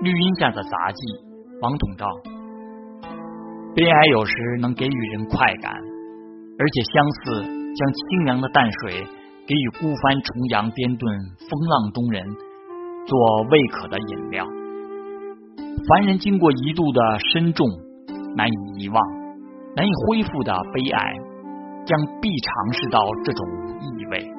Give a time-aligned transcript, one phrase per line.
[0.00, 1.02] 绿荫下的杂技，
[1.60, 2.06] 王统照。
[3.74, 7.42] 悲哀有时能给予人快感，而且相似
[7.74, 9.04] 将清凉的淡水
[9.44, 12.24] 给予孤帆重洋颠顿风浪中人
[13.06, 14.46] 做未可的饮料。
[15.88, 17.00] 凡人经过一度的
[17.32, 17.66] 深重
[18.36, 19.02] 难以遗忘、
[19.74, 21.14] 难以恢复的悲哀，
[21.84, 23.46] 将必尝试到这种
[23.80, 24.30] 意味。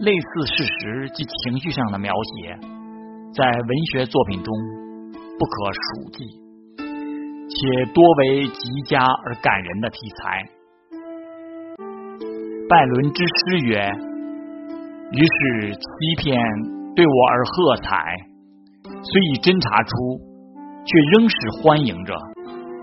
[0.00, 2.58] 类似事实及情绪上的描写，
[3.32, 4.52] 在文学作品中
[5.38, 6.24] 不可数计，
[7.48, 10.44] 且多为极佳而感人的题材。
[12.68, 13.78] 拜伦之诗曰
[15.14, 15.80] ：“于是欺
[16.18, 16.40] 骗
[16.96, 18.16] 对我而喝彩，
[18.84, 19.90] 虽已侦查出，
[20.84, 22.12] 却仍是欢迎着。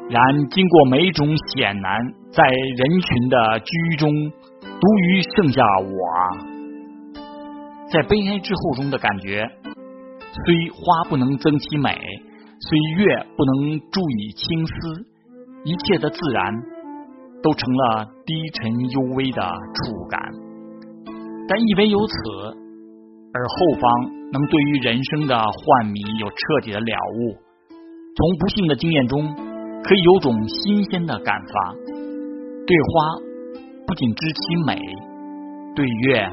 [0.09, 1.99] 然经过每种险难，
[2.31, 4.09] 在人群的居中，
[4.61, 5.91] 独余剩下我。”
[7.91, 9.49] 在悲哀之后中的感觉，
[10.33, 11.97] 虽花不能增其美，
[12.59, 14.73] 虽月不能助以青丝，
[15.63, 16.53] 一切的自然
[17.41, 20.21] 都成了低沉幽微的触感。
[21.47, 22.13] 但亦唯有此，
[23.33, 27.37] 而后方能对于人生的幻迷有彻底的了悟。
[28.15, 29.33] 从不幸的经验中，
[29.83, 31.73] 可以有种新鲜的感发。
[32.67, 33.15] 对花
[33.87, 34.79] 不仅知其美，
[35.75, 36.29] 对月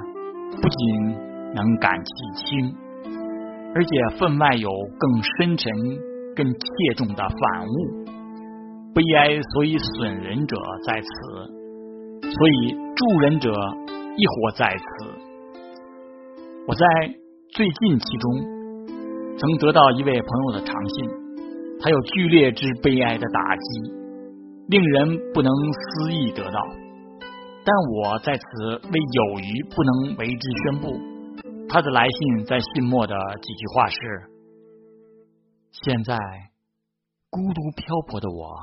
[0.61, 1.25] 不仅。
[1.55, 2.75] 能感其清，
[3.75, 5.73] 而且分外有更深沉、
[6.37, 8.05] 更切重的反悟。
[8.95, 11.09] 悲哀所以损人者在此，
[12.23, 13.51] 所以助人者
[14.17, 14.85] 亦或在此。
[16.69, 16.87] 我在
[17.51, 18.33] 最近期中
[19.37, 21.11] 曾得到一位朋友的长信，
[21.81, 23.93] 他有剧烈之悲哀的打击，
[24.69, 26.61] 令人不能思议得到。
[27.67, 28.45] 但我在此
[28.77, 31.14] 为有余，不能为之宣布。
[31.69, 33.99] 他的来信在信末的几句话是
[35.73, 36.17] ：“现在
[37.31, 38.55] 孤独漂泊的我，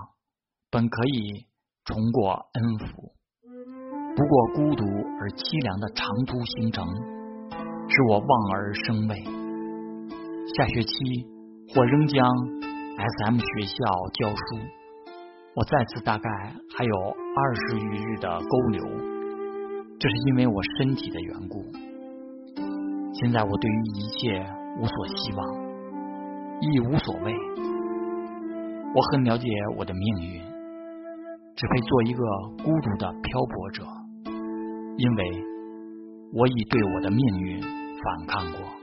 [0.69, 1.45] 本可以
[1.83, 3.11] 重过恩福，
[4.15, 6.87] 不过孤独而凄凉的长途行程，
[7.89, 9.15] 使我望而生畏。
[10.55, 10.95] 下学期
[11.75, 12.25] 我仍将
[12.97, 13.75] S.M 学校
[14.13, 14.57] 教书，
[15.55, 16.29] 我在此大概
[16.77, 18.85] 还有二十余日的勾留，
[19.99, 21.65] 这是因为我身体的缘故。”
[23.21, 24.43] 现在我对于一切
[24.79, 25.47] 无所希望，
[26.59, 27.31] 亦无所谓。
[28.95, 30.41] 我很了解我的命运，
[31.55, 32.23] 只配做一个
[32.63, 33.83] 孤独的漂泊者，
[34.97, 35.43] 因为
[36.33, 38.80] 我已对我的命运反抗过。